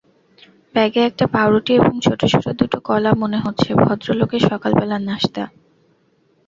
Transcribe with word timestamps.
ব্যাগে 0.75 1.01
একটা 1.05 1.25
পাউরুটি 1.33 1.71
এবং 1.75 1.93
ছোট-ছোট 2.05 2.45
দুটো 2.59 2.77
কলা 2.87 3.11
মনে 3.21 3.37
হচ্ছে 3.39 3.69
ভদ্রলোকের 3.81 4.41
সকালবেলার 4.49 5.01
নাশতা! 5.07 5.43